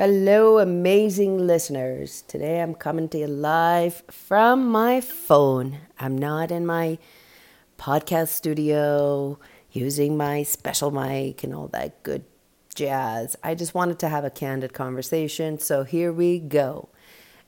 [0.00, 2.22] Hello, amazing listeners.
[2.28, 5.78] Today I'm coming to you live from my phone.
[5.98, 6.98] I'm not in my
[7.80, 9.40] podcast studio
[9.72, 12.24] using my special mic and all that good
[12.76, 13.34] jazz.
[13.42, 15.58] I just wanted to have a candid conversation.
[15.58, 16.90] So here we go.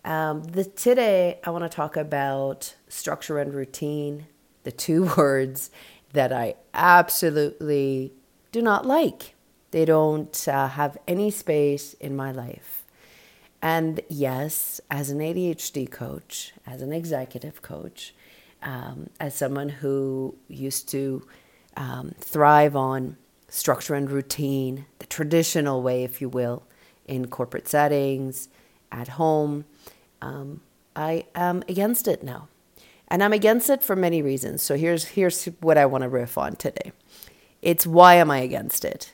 [0.05, 4.27] Um, the, today I want to talk about structure and routine,
[4.65, 5.71] the two words
[6.15, 8.13] that I absolutely
[8.51, 9.37] do not like.
[9.71, 12.85] They don't uh, have any space in my life.
[13.63, 18.15] And yes, as an ADHD coach, as an executive coach,
[18.63, 21.27] um, as someone who used to
[21.77, 23.17] um, thrive on
[23.49, 26.63] structure and routine, the traditional way, if you will,
[27.07, 28.49] in corporate settings,
[28.93, 29.65] at home,
[30.23, 30.61] um,
[30.97, 32.49] I am against it now.
[33.09, 34.63] And I'm against it for many reasons.
[34.63, 36.93] So here's, here's what I want to riff on today.
[37.61, 39.13] It's why am I against it?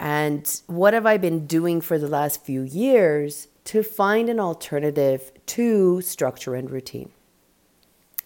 [0.00, 5.30] And what have I been doing for the last few years to find an alternative
[5.46, 7.10] to structure and routine?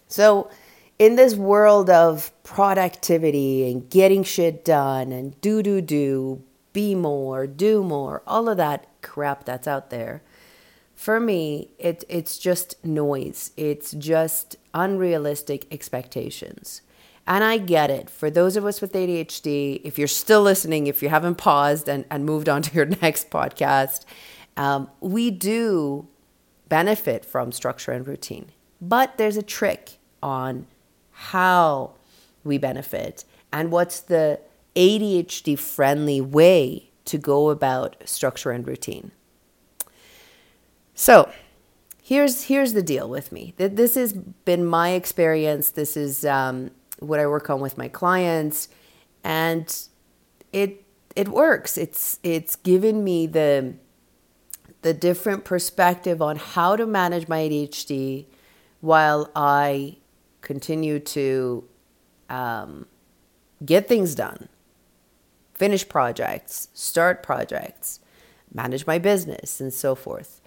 [0.07, 0.49] So,
[0.97, 7.45] in this world of productivity and getting shit done and do, do, do, be more,
[7.45, 10.23] do more, all of that crap that's out there,
[10.95, 13.51] for me, it, it's just noise.
[13.57, 16.81] It's just unrealistic expectations.
[17.27, 18.09] And I get it.
[18.09, 22.05] For those of us with ADHD, if you're still listening, if you haven't paused and,
[22.11, 24.05] and moved on to your next podcast,
[24.57, 26.07] um, we do
[26.69, 28.51] benefit from structure and routine.
[28.79, 30.67] But there's a trick on
[31.11, 31.93] how
[32.43, 34.39] we benefit and what's the
[34.75, 39.11] ADHD friendly way to go about structure and routine.
[40.93, 41.31] So,
[42.01, 43.53] here's here's the deal with me.
[43.57, 45.71] This has been my experience.
[45.71, 46.71] This is um,
[47.05, 48.67] what I work on with my clients,
[49.23, 49.75] and
[50.51, 50.83] it
[51.15, 51.77] it works.
[51.77, 53.75] It's it's given me the
[54.81, 58.25] the different perspective on how to manage my ADHD
[58.81, 59.97] while I
[60.41, 61.63] continue to
[62.29, 62.85] um,
[63.65, 64.47] get things done,
[65.55, 67.99] finish projects, start projects,
[68.53, 70.39] manage my business, and so forth.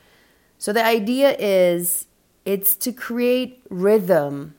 [0.56, 2.06] So the idea is
[2.44, 4.54] it's to create rhythm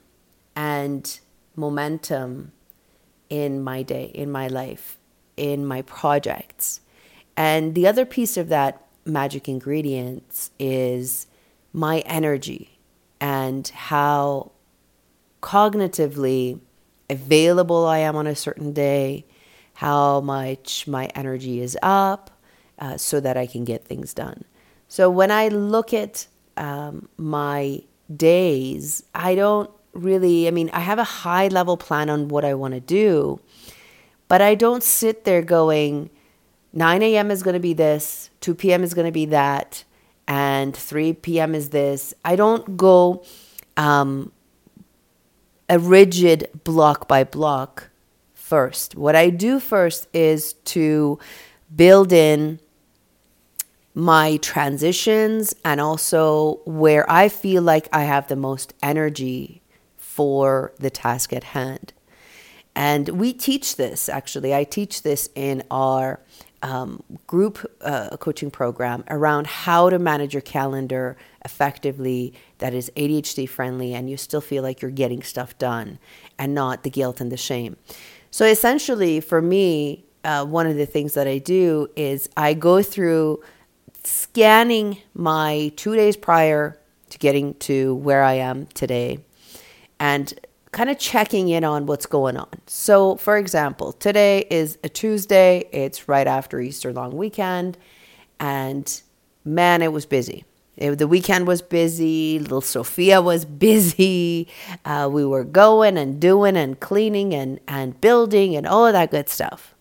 [0.55, 1.19] and
[1.55, 2.51] momentum
[3.29, 4.97] in my day, in my life,
[5.37, 6.81] in my projects.
[7.37, 11.27] And the other piece of that magic ingredients is
[11.73, 12.79] my energy
[13.21, 14.51] and how
[15.41, 16.59] cognitively
[17.09, 19.25] available I am on a certain day,
[19.73, 22.31] how much my energy is up
[22.77, 24.43] uh, so that I can get things done.
[24.87, 26.27] So when I look at
[26.57, 27.83] um, my
[28.15, 32.53] days, I don't really, I mean, I have a high level plan on what I
[32.53, 33.39] want to do,
[34.27, 36.09] but I don't sit there going,
[36.73, 37.31] 9 a.m.
[37.31, 38.83] is going to be this, 2 p.m.
[38.83, 39.83] is going to be that,
[40.27, 41.55] and 3 p.m.
[41.55, 42.13] is this.
[42.23, 43.23] I don't go
[43.77, 44.31] um,
[45.67, 47.89] a rigid block by block
[48.33, 48.95] first.
[48.95, 51.19] What I do first is to
[51.75, 52.59] build in
[53.93, 59.61] my transitions and also where I feel like I have the most energy
[60.19, 61.93] for the task at hand.
[62.75, 64.53] And we teach this actually.
[64.53, 66.19] I teach this in our
[66.61, 71.15] um, group uh, coaching program around how to manage your calendar
[71.45, 75.99] effectively that is ADHD friendly and you still feel like you're getting stuff done
[76.37, 77.77] and not the guilt and the shame.
[78.29, 82.83] So essentially, for me, uh, one of the things that I do is I go
[82.83, 83.41] through
[84.03, 86.77] scanning my two days prior
[87.09, 89.19] to getting to where I am today
[89.99, 90.33] and
[90.71, 92.49] kind of checking in on what's going on.
[92.67, 97.77] So, for example, today is a Tuesday, it's right after Easter long weekend,
[98.39, 99.01] and
[99.43, 100.45] man, it was busy.
[100.77, 104.47] It, the weekend was busy, little Sophia was busy.
[104.85, 109.11] Uh, we were going and doing and cleaning and, and building and all of that
[109.11, 109.73] good stuff.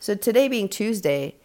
[0.00, 1.36] So, today being Tuesday,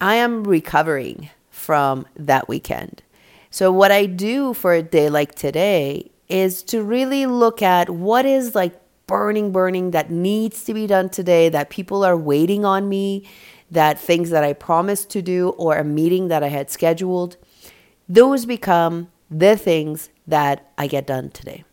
[0.00, 3.02] I am recovering from that weekend.
[3.50, 8.24] So, what I do for a day like today is to really look at what
[8.24, 12.88] is like burning, burning that needs to be done today, that people are waiting on
[12.88, 13.28] me,
[13.70, 17.36] that things that I promised to do, or a meeting that I had scheduled.
[18.08, 21.64] Those become the things that I get done today.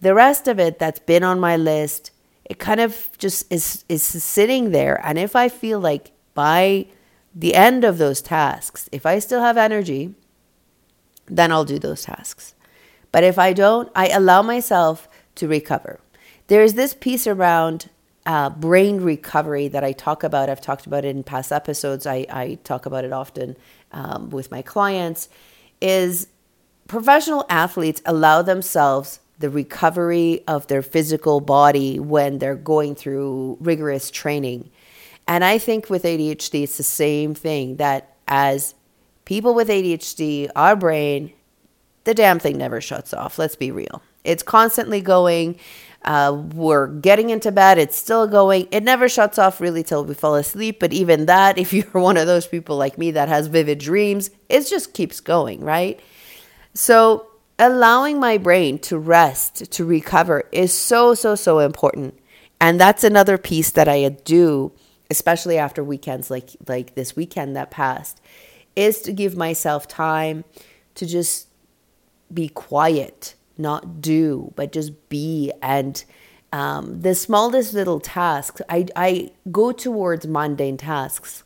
[0.00, 2.10] The rest of it that's been on my list,
[2.44, 5.00] it kind of just is, is sitting there.
[5.04, 6.86] And if I feel like by
[7.34, 10.14] the end of those tasks, if I still have energy,
[11.26, 12.54] then I'll do those tasks.
[13.12, 16.00] But if I don't, I allow myself to recover.
[16.48, 17.88] There is this piece around
[18.26, 20.48] uh, brain recovery that I talk about.
[20.48, 22.06] I've talked about it in past episodes.
[22.06, 23.56] I, I talk about it often
[23.92, 25.28] um, with my clients
[25.80, 26.28] is
[26.86, 34.10] professional athletes allow themselves the recovery of their physical body when they're going through rigorous
[34.10, 34.70] training.
[35.26, 38.74] And I think with ADHD, it's the same thing that as
[39.24, 41.32] people with ADHD, our brain,
[42.04, 43.38] the damn thing never shuts off.
[43.38, 44.02] Let's be real.
[44.24, 45.58] It's constantly going.
[46.04, 48.66] Uh, we're getting into bed, it's still going.
[48.72, 50.80] It never shuts off really till we fall asleep.
[50.80, 54.30] But even that, if you're one of those people like me that has vivid dreams,
[54.48, 56.00] it just keeps going, right?
[56.74, 57.28] So,
[57.58, 62.18] allowing my brain to rest, to recover is so, so, so important.
[62.60, 64.72] And that's another piece that I do,
[65.10, 68.20] especially after weekends like, like this weekend that passed,
[68.74, 70.44] is to give myself time
[70.94, 71.48] to just
[72.34, 75.52] be quiet not do, but just be.
[75.62, 76.04] And
[76.52, 81.44] um, the smallest little tasks, I, I go towards mundane tasks.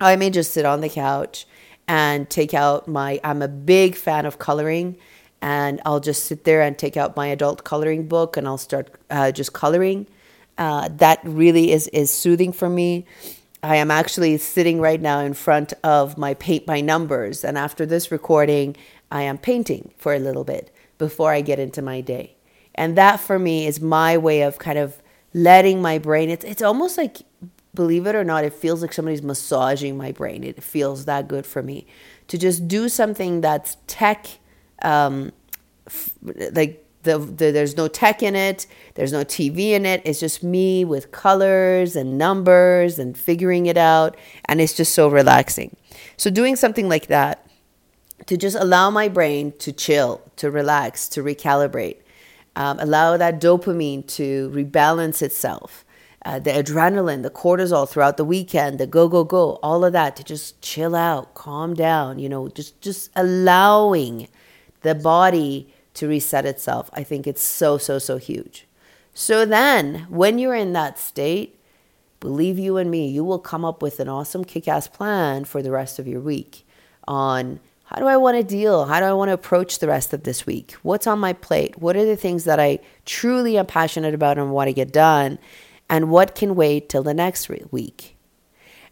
[0.00, 1.46] I may just sit on the couch
[1.88, 4.96] and take out my, I'm a big fan of coloring.
[5.42, 8.94] And I'll just sit there and take out my adult coloring book and I'll start
[9.10, 10.06] uh, just coloring.
[10.56, 13.04] Uh, that really is, is soothing for me.
[13.62, 17.44] I am actually sitting right now in front of my paint by numbers.
[17.44, 18.76] And after this recording,
[19.10, 22.36] I am painting for a little bit before I get into my day.
[22.74, 25.00] And that for me is my way of kind of
[25.32, 27.18] letting my brain, it's, it's almost like,
[27.74, 30.44] believe it or not, it feels like somebody's massaging my brain.
[30.44, 31.86] It feels that good for me
[32.28, 34.26] to just do something that's tech,
[34.82, 35.32] um,
[35.86, 40.02] f- like the, the, there's no tech in it, there's no TV in it.
[40.04, 44.16] It's just me with colors and numbers and figuring it out.
[44.46, 45.76] And it's just so relaxing.
[46.16, 47.43] So, doing something like that
[48.26, 51.98] to just allow my brain to chill, to relax, to recalibrate,
[52.56, 55.84] um, allow that dopamine to rebalance itself,
[56.24, 60.16] uh, the adrenaline, the cortisol throughout the weekend, the go go go, all of that
[60.16, 62.18] to just chill out, calm down.
[62.18, 64.28] You know, just just allowing
[64.80, 66.88] the body to reset itself.
[66.94, 68.66] I think it's so so so huge.
[69.12, 71.60] So then, when you're in that state,
[72.20, 75.62] believe you and me, you will come up with an awesome kick ass plan for
[75.62, 76.66] the rest of your week
[77.06, 78.86] on how do I want to deal?
[78.86, 80.72] How do I want to approach the rest of this week?
[80.82, 81.78] What's on my plate?
[81.78, 85.38] What are the things that I truly am passionate about and want to get done?
[85.90, 88.16] And what can wait till the next week?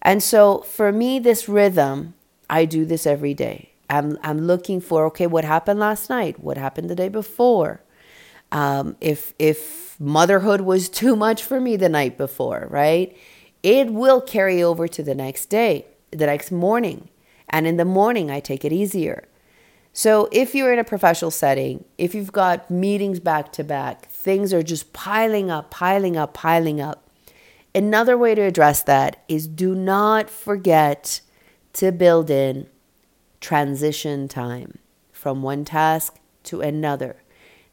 [0.03, 2.15] And so for me, this rhythm,
[2.51, 3.71] I do this every day.
[3.89, 6.41] I'm, I'm looking for, okay, what happened last night?
[6.41, 7.81] What happened the day before?
[8.51, 13.17] Um, if, if motherhood was too much for me the night before, right?
[13.63, 17.09] It will carry over to the next day, the next morning.
[17.53, 19.29] And in the morning, I take it easier.
[19.93, 24.55] So if you're in a professional setting, if you've got meetings back to back, things
[24.55, 27.11] are just piling up, piling up, piling up.
[27.75, 31.21] Another way to address that is do not forget
[31.75, 32.69] to build in
[33.41, 34.79] transition time
[35.13, 37.22] from one task to another.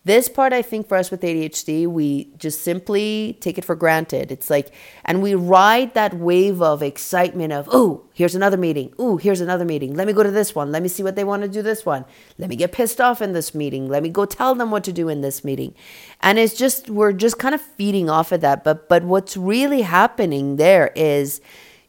[0.10, 4.32] This part, I think, for us with ADHD, we just simply take it for granted.
[4.32, 4.74] It's like,
[5.06, 8.92] and we ride that wave of excitement of, oh, here's another meeting.
[8.98, 9.94] Oh, here's another meeting.
[9.94, 10.72] Let me go to this one.
[10.72, 12.06] Let me see what they want to do this one.
[12.40, 13.88] Let me get pissed off in this meeting.
[13.88, 15.76] Let me go tell them what to do in this meeting.
[16.22, 18.64] And it's just, we're just kind of feeding off of that.
[18.64, 21.40] But, but what's really happening there is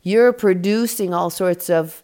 [0.02, 2.02] you're producing all sorts of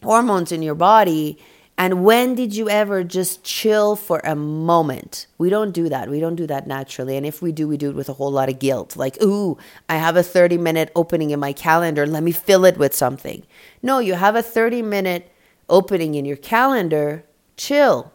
[0.00, 1.40] hormones in your body
[1.76, 5.26] and when did you ever just chill for a moment?
[5.38, 6.08] We don't do that.
[6.08, 7.16] We don't do that naturally.
[7.16, 8.96] And if we do, we do it with a whole lot of guilt.
[8.96, 12.06] Like, ooh, I have a 30 minute opening in my calendar.
[12.06, 13.44] Let me fill it with something.
[13.82, 15.32] No, you have a 30 minute
[15.68, 17.24] opening in your calendar.
[17.56, 18.12] Chill.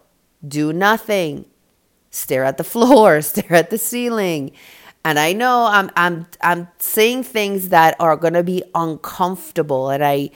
[0.47, 1.43] Do nothing.
[2.11, 4.51] Stare at the floor, stare at the ceiling.
[5.03, 10.03] And I know I'm I'm I'm saying things that are going to be uncomfortable and
[10.03, 10.29] I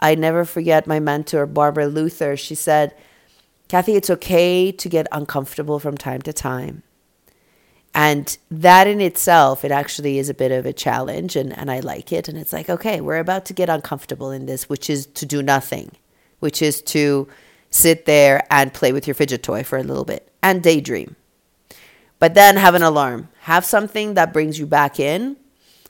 [0.00, 2.36] I never forget my mentor, Barbara Luther.
[2.36, 2.94] She said,
[3.68, 6.82] Kathy, it's okay to get uncomfortable from time to time.
[7.94, 11.80] And that in itself, it actually is a bit of a challenge, and, and I
[11.80, 12.28] like it.
[12.28, 15.42] And it's like, okay, we're about to get uncomfortable in this, which is to do
[15.42, 15.92] nothing,
[16.38, 17.28] which is to
[17.70, 21.16] sit there and play with your fidget toy for a little bit and daydream.
[22.18, 25.36] But then have an alarm, have something that brings you back in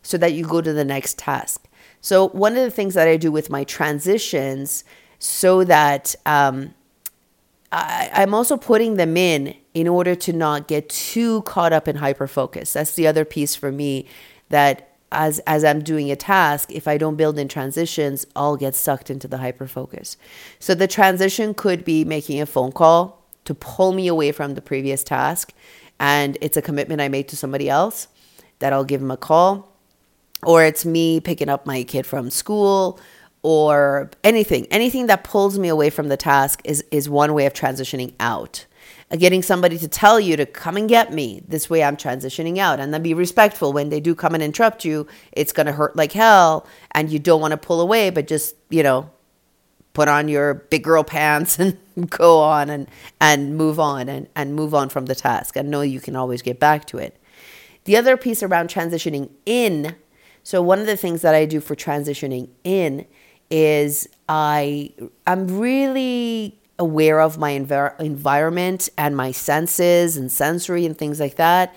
[0.03, 1.67] so that you go to the next task.
[2.01, 4.85] So, one of the things that I do with my transitions
[5.19, 6.75] so that um,
[7.73, 11.97] I, I'm also putting them in in order to not get too caught up in
[11.97, 12.73] hyper focus.
[12.73, 14.07] That's the other piece for me
[14.49, 18.75] that as as I'm doing a task, if I don't build in transitions, I'll get
[18.75, 20.17] sucked into the hyper focus.
[20.59, 24.63] So the transition could be making a phone call to pull me away from the
[24.63, 25.53] previous task,
[25.99, 28.09] and it's a commitment I made to somebody else
[28.61, 29.70] that I'll give them a call
[30.45, 32.99] or it's me picking up my kid from school
[33.43, 37.53] or anything, anything that pulls me away from the task is, is one way of
[37.53, 38.67] transitioning out.
[39.11, 41.43] Uh, getting somebody to tell you to come and get me.
[41.49, 42.79] This way I'm transitioning out.
[42.79, 45.07] And then be respectful when they do come and interrupt you.
[45.33, 46.67] It's going to hurt like hell.
[46.93, 49.11] And you don't want to pull away, but just, you know,
[49.95, 51.79] put on your big girl pants and
[52.09, 52.89] go on and,
[53.21, 56.43] and move on and, and move on from the task and know you can always
[56.43, 57.17] get back to it.
[57.85, 59.97] The other piece around transitioning in,
[60.43, 63.07] so one of the things that I do for transitioning in
[63.51, 64.93] is I
[65.27, 71.37] I'm really aware of my envir- environment and my senses and sensory and things like
[71.37, 71.75] that.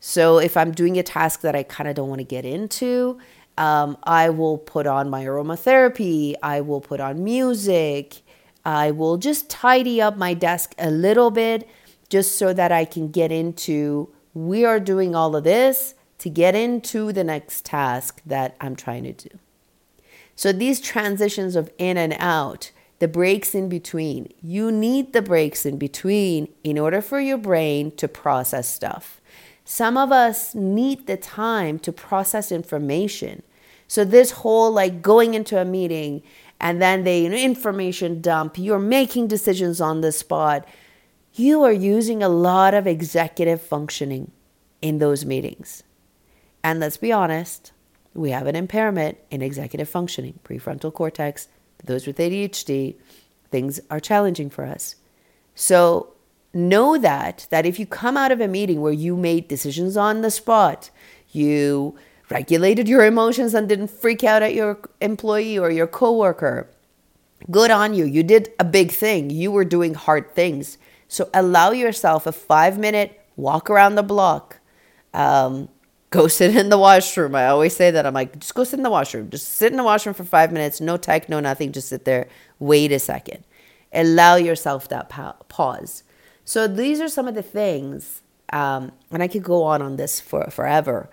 [0.00, 3.18] So if I'm doing a task that I kind of don't want to get into,
[3.58, 8.22] um, I will put on my aromatherapy, I will put on music,
[8.64, 11.68] I will just tidy up my desk a little bit
[12.08, 15.94] just so that I can get into we are doing all of this
[16.26, 19.38] to get into the next task that I'm trying to do.
[20.34, 25.64] So these transitions of in and out, the breaks in between, you need the breaks
[25.64, 29.20] in between in order for your brain to process stuff.
[29.64, 33.44] Some of us need the time to process information.
[33.86, 36.24] So this whole like going into a meeting
[36.60, 40.66] and then they information dump, you're making decisions on the spot.
[41.34, 44.32] You are using a lot of executive functioning
[44.82, 45.84] in those meetings.
[46.66, 47.70] And let's be honest,
[48.12, 51.46] we have an impairment in executive functioning, prefrontal cortex.
[51.84, 52.96] Those with ADHD,
[53.52, 54.96] things are challenging for us.
[55.54, 56.14] So
[56.52, 60.22] know that that if you come out of a meeting where you made decisions on
[60.22, 60.90] the spot,
[61.30, 61.94] you
[62.30, 66.68] regulated your emotions and didn't freak out at your employee or your coworker,
[67.48, 68.04] good on you.
[68.04, 69.30] You did a big thing.
[69.30, 70.78] You were doing hard things.
[71.06, 74.58] So allow yourself a 5-minute walk around the block.
[75.14, 75.68] Um,
[76.10, 77.34] go sit in the washroom.
[77.34, 78.06] I always say that.
[78.06, 79.30] I'm like, just go sit in the washroom.
[79.30, 80.80] Just sit in the washroom for five minutes.
[80.80, 81.72] No tech, no nothing.
[81.72, 82.28] Just sit there.
[82.58, 83.44] Wait a second.
[83.92, 85.08] Allow yourself that
[85.48, 86.02] pause.
[86.44, 88.22] So these are some of the things,
[88.52, 91.08] um, and I could go on on this for forever.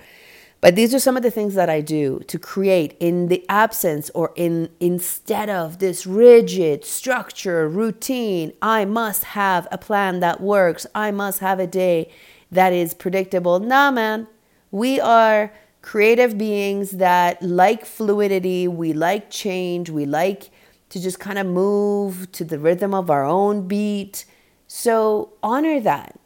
[0.62, 4.10] But these are some of the things that I do to create in the absence
[4.12, 8.54] or in instead of this rigid structure, routine.
[8.62, 10.86] I must have a plan that works.
[10.96, 12.10] I must have a day
[12.50, 13.60] that is predictable.
[13.60, 14.28] Nah, man.
[14.74, 15.53] We are
[15.84, 20.50] creative beings that like fluidity, we like change, we like
[20.89, 24.25] to just kind of move to the rhythm of our own beat.
[24.65, 26.20] So honor that.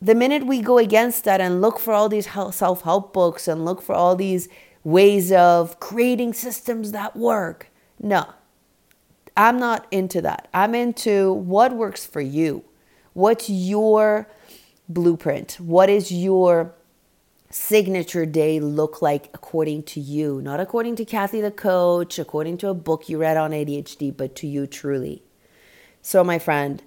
[0.00, 3.64] The minute we go against that and look for all these self help books and
[3.64, 4.48] look for all these
[4.84, 7.68] ways of creating systems that work,
[8.00, 8.26] no,
[9.36, 10.46] I'm not into that.
[10.54, 12.62] I'm into what works for you.
[13.12, 14.28] What's your
[14.88, 15.54] blueprint?
[15.58, 16.76] What is your
[17.50, 20.40] signature day look like according to you?
[20.42, 24.34] Not according to Kathy the coach, according to a book you read on ADHD, but
[24.36, 25.22] to you truly.
[26.02, 26.82] So, my friend,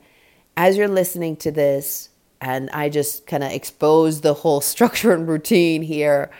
[0.55, 5.27] as you're listening to this, and I just kind of expose the whole structure and
[5.27, 6.31] routine here,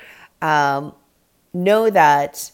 [0.42, 0.94] um,
[1.54, 2.52] know that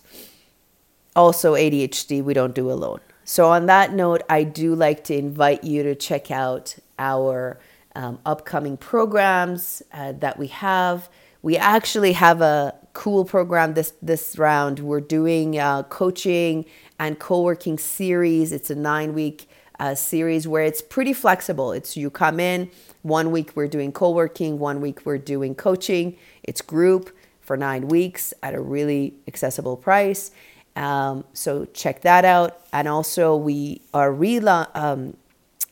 [1.15, 2.99] also ADHD we don't do alone.
[3.23, 7.59] So, on that note, I do like to invite you to check out our
[7.95, 11.09] um, upcoming programs uh, that we have.
[11.47, 14.79] We actually have a cool program this this round.
[14.79, 16.65] We're doing uh, coaching
[16.99, 18.51] and co-working series.
[18.51, 19.49] It's a nine week
[19.79, 21.71] uh, series where it's pretty flexible.
[21.71, 22.69] It's you come in
[23.03, 26.17] one week we're doing co-working, one week we're doing coaching.
[26.43, 30.31] It's group for nine weeks at a really accessible price.
[30.75, 32.59] Um, so check that out.
[32.73, 35.15] And also we are rela- um,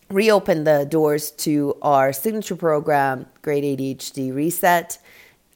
[0.10, 5.00] reopen the doors to our signature program, Great ADHD Reset,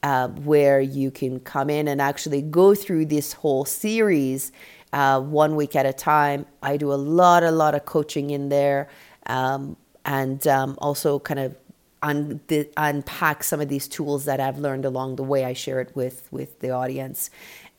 [0.02, 4.52] uh, where you can come in and actually go through this whole series
[4.92, 6.46] uh, one week at a time.
[6.62, 8.88] I do a lot, a lot of coaching in there,
[9.26, 11.56] um, and um, also kind of
[12.02, 15.44] un- the, unpack some of these tools that I've learned along the way.
[15.44, 17.30] I share it with with the audience.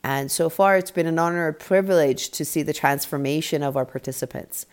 [0.03, 3.85] And so far, it's been an honor and privilege to see the transformation of our
[3.85, 4.65] participants.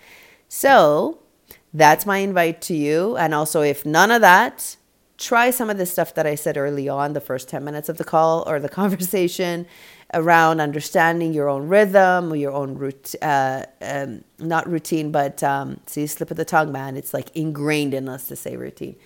[0.48, 1.18] So,
[1.74, 3.16] that's my invite to you.
[3.16, 4.77] And also, if none of that,
[5.18, 7.98] try some of the stuff that I said early on, the first 10 minutes of
[7.98, 9.66] the call or the conversation
[10.14, 16.06] around understanding your own rhythm, your own route, uh, um, not routine, but um, see,
[16.06, 16.96] slip of the tongue, man.
[16.96, 18.96] It's like ingrained in us to say routine.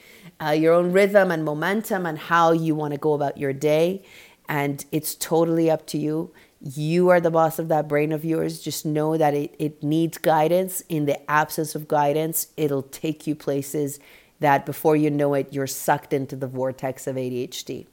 [0.40, 4.04] Uh, your own rhythm and momentum and how you want to go about your day.
[4.49, 6.33] And it's totally up to you.
[6.61, 8.61] You are the boss of that brain of yours.
[8.61, 10.83] Just know that it, it needs guidance.
[10.88, 13.99] In the absence of guidance, it'll take you places
[14.43, 17.87] that before you know it, you're sucked into the vortex of ADHD.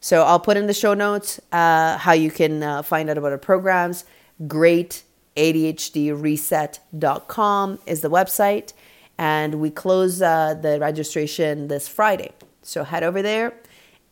[0.00, 3.32] So I'll put in the show notes uh, how you can uh, find out about
[3.32, 4.04] our programs.
[4.46, 5.02] Great
[5.36, 8.72] ADHDreset.com is the website.
[9.18, 12.32] And we close uh, the registration this Friday.
[12.62, 13.54] So head over there.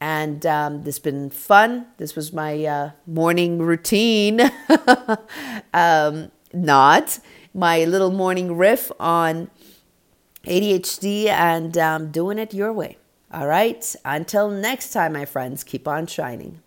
[0.00, 1.86] And um, this has been fun.
[1.98, 4.40] This was my uh, morning routine.
[5.74, 7.20] um, not
[7.54, 9.48] my little morning riff on
[10.46, 12.98] ADHD and um, doing it your way.
[13.32, 13.96] All right.
[14.04, 16.60] Until next time, my friends, keep on shining.